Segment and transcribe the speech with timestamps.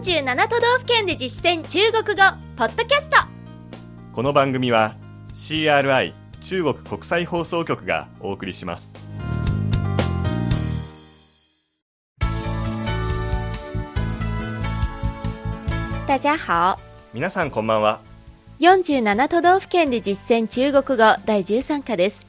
[0.00, 2.22] 47都道府県で実践中国語
[2.56, 3.18] ポッドキャスト。
[4.14, 4.96] この番組は
[5.34, 8.94] CRI 中国国際放送局がお送りします。
[16.06, 16.78] 大家好。
[17.12, 18.00] 皆さんこんばんは。
[18.60, 22.26] 47都道府県で実践中国語第13課です。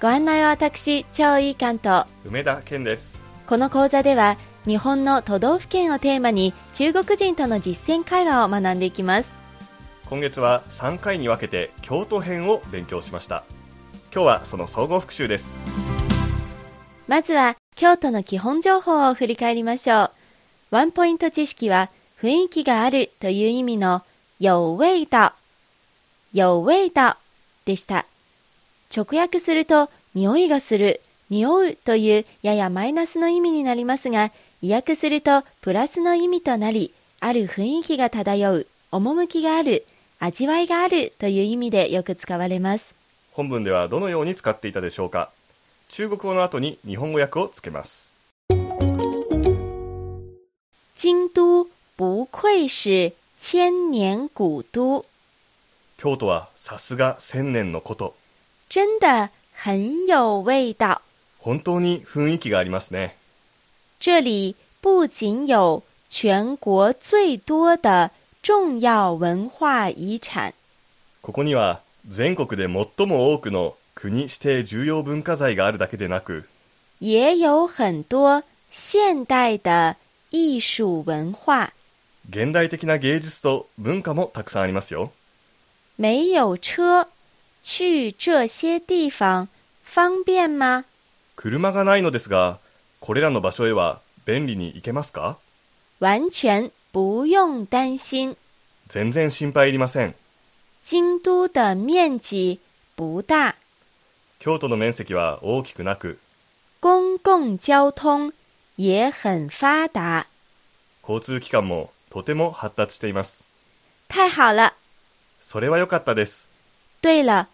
[0.00, 3.20] ご案内は私超いい関東梅田健です。
[3.46, 9.32] この講座では日本の都道府県をテーマに中国人との実践会話を学んでいきます。
[10.06, 13.44] 今月は3回に分けて京都編を勉強しました。
[14.12, 15.58] 今日はその総合復習です。
[17.08, 20.10] まずは京都の基本情報を振り返りましょう。
[20.72, 24.02] ワンポイント知識は雰囲気があるという意味の
[24.38, 25.32] 有味道
[26.32, 27.16] 有味道
[27.64, 28.04] でした。
[28.94, 31.00] 直訳すると匂いがする
[31.30, 39.86] 匂うというややマイナスの意味になりますが意訳するとプラスの意味となりある雰囲気が漂う趣がある
[40.18, 42.94] 味わいがあるという意味でよく使われます。
[43.32, 45.30] 本文ではどのように使っていたでしょうか？
[45.88, 48.14] 中国語の後に日本語訳をつけます。
[50.94, 51.66] 京都
[51.96, 55.06] 不愧是千年古都。
[55.96, 58.14] 京都はさすが千年のこと。
[58.68, 61.00] 真的很有味道。
[61.38, 63.16] 本当に雰囲気がありますね
[64.00, 68.10] 这里不仅有全国最多的
[68.42, 70.54] 重要文化遺產
[71.20, 76.48] ここには全国で最も多くの国指定重要文化財があるだけでなく
[76.98, 79.96] 也有很多現代的
[80.30, 81.72] 藝術文化。
[82.30, 85.12] 現代的な芸術と文化もたくさんありますよ。
[85.98, 87.06] 没有車
[87.62, 89.48] 去这些地方
[89.84, 90.84] 方便吗？
[91.36, 92.58] 車がないのですが
[93.10, 95.36] これらの場所へは便利に行けますか？
[95.98, 98.36] 完全不用担心。
[98.86, 100.14] 全然心配いりません。
[100.84, 102.60] 京都的面積
[102.96, 103.56] 不大。
[104.38, 106.20] 京都の面積は大きくなく
[106.80, 108.32] 公共交通
[108.78, 110.28] 也很发達
[111.02, 113.44] 交通機関もとても発達しています。
[114.08, 114.74] 太好了。
[115.40, 116.52] それは良かったです。
[117.02, 117.48] 对了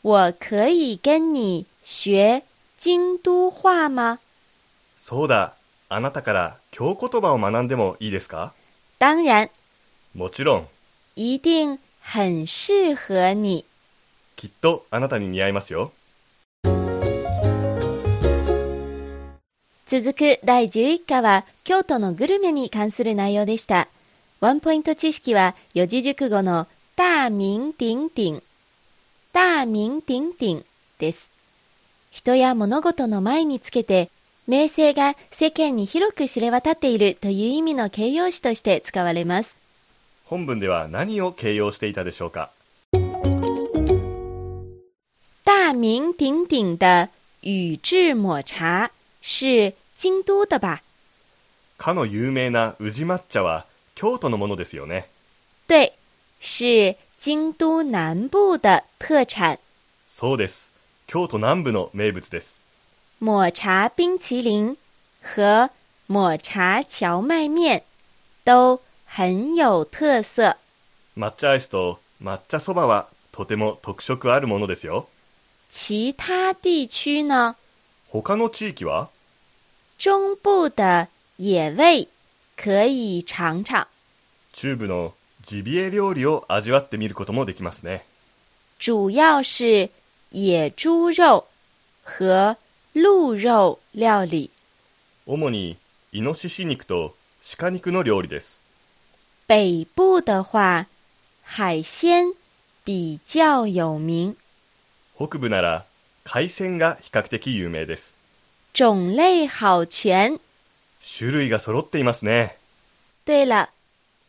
[0.00, 2.44] 我可以跟你学
[2.78, 4.18] 京都話嗎
[5.04, 5.54] そうだ。
[5.88, 8.52] あなたから京言葉を学んでもいいですか？
[9.00, 9.50] 当然。
[10.14, 10.68] もちろん。
[11.16, 13.64] 一定很適合你。
[14.36, 15.90] きっとあなたに似合いますよ。
[19.86, 23.88] 続く第11課は京都のグルメに関する内容でした。
[24.38, 28.40] ワンポイント知識は四字熟語の大名鼎鼎。
[29.32, 30.64] 大名鼎鼎
[31.00, 31.32] です。
[32.12, 34.08] 人や物事の前につけて
[34.48, 39.56] 名声が世間に広く知れ渡っているという意味の形容詞として使われます。
[40.24, 42.50] 本文では何を形容していたでしょうか？
[45.44, 47.08] 大名鼎鼎的
[47.42, 50.82] 宇治抹茶是京都的吧？
[51.78, 55.08] かの有名な宇治抹茶は京都のものですよね。
[55.68, 55.92] 对
[56.40, 59.58] 是京都南部的特产。
[60.08, 60.72] そうです。
[61.06, 62.61] 京都南部の名物です
[63.22, 64.76] 抹茶冰淇淋
[65.20, 65.70] 和
[66.08, 67.84] 抹茶荞麦面
[68.42, 70.56] 都很有特色。
[71.16, 75.06] 抹茶アイスと抹茶そばはとても特色あるものですよ。
[75.70, 77.54] 其他地区呢？
[78.10, 79.10] 他の地域は？
[79.98, 81.06] 中部的
[81.38, 82.08] 野味
[82.56, 83.86] 可以尝尝。
[84.52, 88.04] 中部のジビエ料理を味わってみることもできますね。
[88.80, 89.90] 主要是
[90.32, 91.44] 野猪肉
[92.04, 92.56] 和
[92.94, 94.50] 鹿肉料理。
[95.24, 95.78] 主に
[96.12, 97.14] イノシシ肉と
[97.56, 98.60] 鹿肉の料理です。
[99.48, 100.86] 北部的话
[101.42, 102.34] 海鮮
[102.84, 104.36] 比較有名。
[105.16, 105.86] 北部なら
[106.24, 108.18] 海鮮が比較的有名です。
[108.74, 110.38] 種類好全。
[111.00, 112.58] 種類が揃っていますね。
[113.24, 113.70] 对了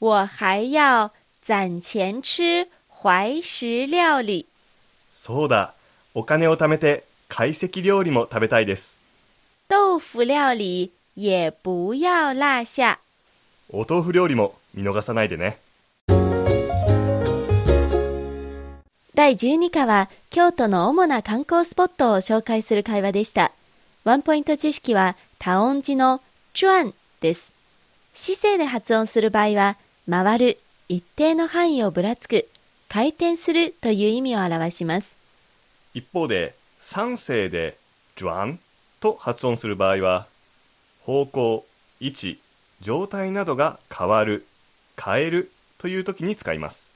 [0.00, 4.46] 我还要攒钱吃怀石料理。
[5.14, 5.74] そうだ。
[6.14, 8.98] お金を貯めて懐石料理も食べたいです。
[9.68, 12.98] 豆腐料理也不要落下。
[13.70, 15.58] お豆腐料理も見逃さないでね。
[19.14, 23.52] 第12課は京都の主な観光スポットを紹介する会話でした。
[24.04, 26.22] ワンポイント知識は多音字の
[26.54, 27.52] 转です。
[28.14, 29.76] 姿勢で発音する場合は
[30.08, 30.58] 回る
[30.88, 32.48] 一定の範囲をぶらつく
[32.88, 35.14] 回転するという意味を表します。
[35.94, 36.54] 一方で
[36.90, 37.76] 三声で
[38.16, 38.58] 「ジュアン」
[38.98, 40.26] と発音する場合は
[41.02, 41.66] 方向
[42.00, 42.40] 位置
[42.80, 44.46] 状態などが変わる
[44.96, 46.90] 変えるという時に使います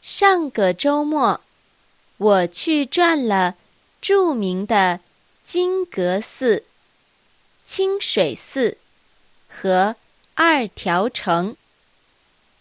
[0.00, 1.40] 上个周末，
[2.18, 3.56] 我去转了
[4.00, 5.00] 著名的
[5.44, 6.62] 金阁寺、
[7.66, 8.76] 清水寺
[9.48, 9.96] 和
[10.36, 11.56] 二条城。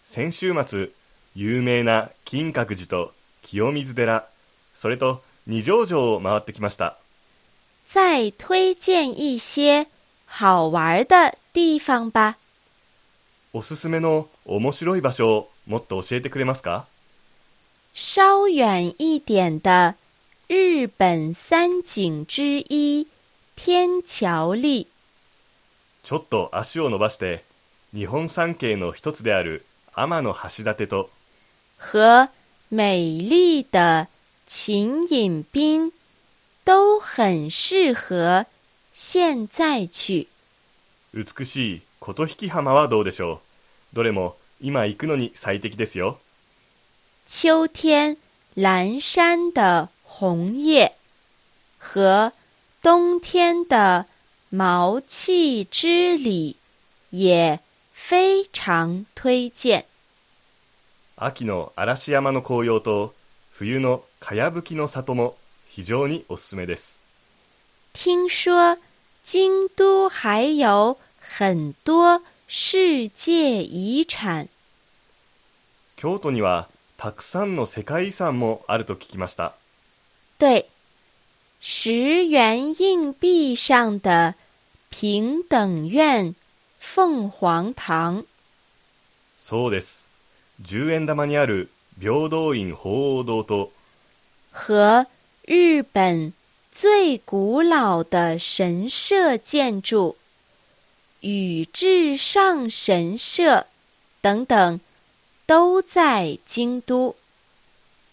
[0.04, 0.90] 先週末
[1.36, 3.14] 有名な金閣寺と
[3.44, 4.28] 清水寺
[4.80, 6.96] それと二条城を回ってきました
[7.86, 9.88] 再推荐一些
[10.26, 12.38] 好玩的地方吧。
[13.52, 16.86] おすすめの面白い場所をもっと教えてくれますか？
[17.94, 19.96] 稍远一点的
[20.48, 23.06] 日本三景之一
[23.58, 24.88] 天桥立。
[26.04, 27.44] ちょっと足を伸ばして
[27.94, 30.32] 日本三景の一つである天橋
[30.64, 31.10] 立と
[31.78, 32.30] 和
[32.72, 34.08] 美丽的
[34.52, 35.92] 秦隐滨
[36.66, 38.48] 都很适合
[38.96, 40.28] 现在去。
[41.14, 43.42] 美しい琴引浜はどうでしょ
[43.94, 43.96] う？
[43.96, 46.18] どれも今行くのに最適ですよ
[47.28, 48.18] 秋天
[48.56, 50.94] 蓝山的红叶
[51.78, 52.34] 和
[52.82, 54.08] 冬天的
[54.50, 56.56] 毛气之旅
[57.12, 57.60] 也
[57.94, 59.86] 非常推荐。
[61.18, 63.14] 秋の嵐山の紅葉と
[63.60, 65.36] 冬のかやぶきの里も
[65.68, 66.98] 非常におすすめです
[67.92, 68.78] 听说
[69.26, 74.48] 京都还有很多世界遗产。
[75.98, 79.54] 京都にはたくさんの世界遺産もあると聞きました
[80.40, 80.68] 对，
[81.60, 84.36] 十元硬币上的
[84.90, 86.34] 平等院
[86.80, 88.24] 凤凰堂。
[89.38, 90.10] そうです
[90.62, 91.70] 10円玉にある
[92.00, 93.72] 平等院鳳凰堂と。
[94.52, 95.06] 和
[95.46, 96.32] 日本
[96.72, 100.16] 最古老的神社建筑。
[101.20, 103.68] 宇治上神社
[104.22, 104.80] 等等，
[105.46, 107.18] 都在京都。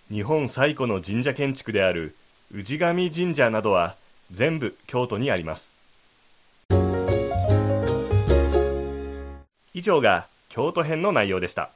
[0.08, 2.16] 日本最古の神社建築である
[2.50, 3.94] 氏神神社などは
[4.32, 5.76] 全部京都にあります。
[9.72, 11.70] 以上が京都編の内容でした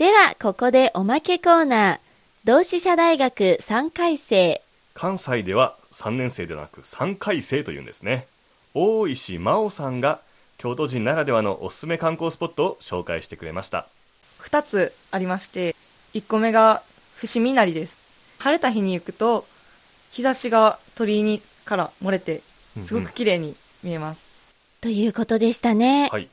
[0.00, 1.98] では、ここでおまけコーナー。
[2.44, 4.62] 同志社大学3回生。
[4.94, 8.26] 関西では3年生ではなく3回生というんですね
[8.72, 10.20] 大石真央さんが
[10.56, 13.86] 京都人ならではのおすすめ観光スポットを紹介してくれました
[14.40, 15.76] 2つありまして
[16.14, 16.82] 1個目が
[17.16, 17.98] 伏見稲荷です
[18.38, 19.44] 晴れた日に行くと
[20.12, 22.40] 日差しが鳥居にから漏れて
[22.82, 23.54] すごく綺麗に
[23.84, 24.26] 見えます、
[24.80, 26.08] ということでしたね。
[26.10, 26.28] はい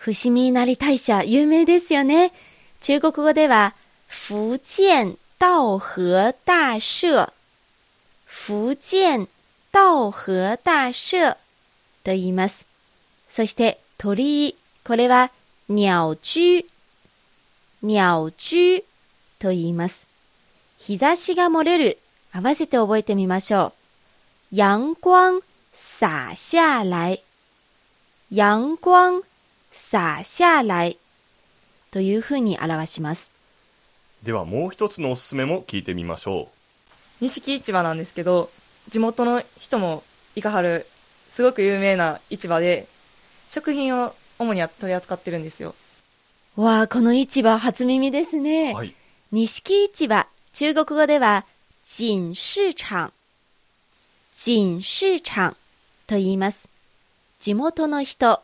[0.00, 2.32] 伏見稲荷大社、有名ですよね。
[2.80, 3.74] 中国語では、
[4.08, 7.30] 福建道和大社。
[8.24, 9.28] 福建
[9.70, 11.34] 道和大社
[12.02, 12.64] と言います。
[13.28, 14.56] そして、鳥居。
[14.82, 15.30] これは、
[15.68, 15.84] 鳥
[16.22, 16.66] 居。
[17.82, 18.84] 鳥居
[19.38, 20.06] と言います。
[20.78, 21.98] 日差しが漏れる。
[22.32, 23.74] 合わせて覚えてみましょ
[24.52, 24.56] う。
[24.56, 25.42] 陽光
[25.74, 27.20] 洒下来。
[28.32, 29.22] 陽光
[29.70, 30.96] 洒下来
[31.90, 33.32] というふうに表します。
[34.22, 36.48] ではもう一つのおすすめも聞いてみましょ
[37.20, 38.50] 錦市場なんですけど
[38.90, 40.02] 地元の人も
[40.36, 40.86] 行かはる
[41.30, 42.86] すごく有名な市場で
[43.48, 45.74] 食品を主に取り扱ってるんですよ
[46.56, 48.74] わあ、この市場初耳ですうね。
[48.74, 48.94] はい
[49.32, 51.46] 錦市場、中国語では、
[51.84, 53.12] 錦市場。
[54.34, 55.54] 錦市場
[56.08, 56.68] と言います。
[57.38, 58.42] 地元の人、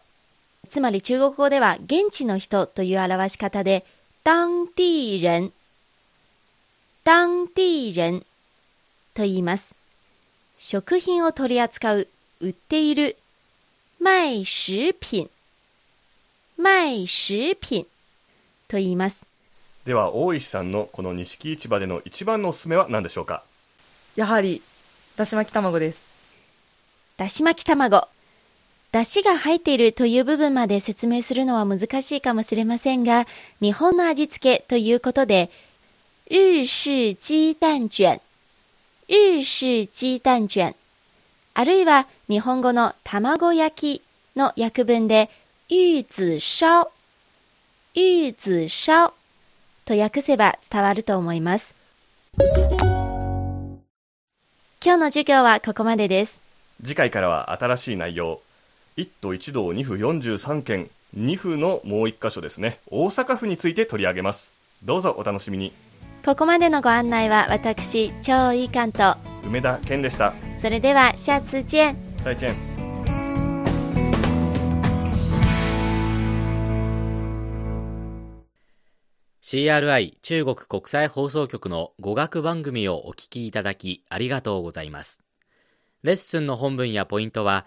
[0.69, 3.85] つまり中国語では現地の人という表し方で、
[4.25, 5.53] 当地人、
[7.05, 8.21] 当地人
[9.15, 9.75] と言います。
[10.59, 12.09] 食品を取り扱う、
[12.41, 13.17] 売っている、
[14.01, 15.31] 卖食品、
[16.59, 17.87] 卖食品
[18.69, 19.25] と言います。
[19.85, 23.45] では大石さんのこの錦市場での一番のおすすめは何でしょうか？
[24.17, 24.61] やはり
[25.17, 26.03] だし巻き卵です
[27.17, 28.09] だし巻き卵。
[28.97, 33.27] だしが入っているという部分まで説明するのは難しいかもしれませんが、
[33.61, 35.51] 日本の味付けということで、
[36.31, 38.23] 日式鸡蛋卷、
[39.07, 40.75] 日式鸡蛋卷、
[41.53, 44.03] あるいは日本語の卵焼き
[44.35, 45.29] の訳文で、
[45.69, 46.89] 玉子烧、
[47.93, 49.13] 玉子烧
[49.85, 51.75] と訳せば伝わると思います。
[54.83, 56.41] 今日の授業はここまでです。
[56.83, 58.41] 次回からは新しい内容
[58.97, 62.79] 1都1道2府43県2府のもう1箇所ですね。
[62.91, 64.55] 大阪府について取り上げます。
[64.83, 65.75] どうぞお楽しみに。
[66.25, 70.33] ここまでのご案内は私、超いい関と、梅田健でした。
[70.63, 71.95] それでは下次见。
[72.25, 72.55] 再见
[79.43, 85.21] CRI 中国国際放送局の語学番組をお聞きいただきありがとうございます。
[86.03, 87.67] レッスンの本文やポイントは